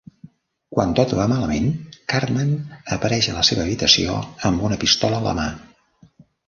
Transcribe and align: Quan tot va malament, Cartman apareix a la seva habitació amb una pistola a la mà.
Quan 0.75 0.95
tot 0.99 1.13
va 1.19 1.27
malament, 1.33 1.67
Cartman 2.13 2.51
apareix 2.99 3.31
a 3.35 3.39
la 3.39 3.47
seva 3.51 3.67
habitació 3.69 4.19
amb 4.51 4.69
una 4.71 4.85
pistola 4.87 5.23
a 5.25 5.29
la 5.31 5.41
mà. 5.45 5.49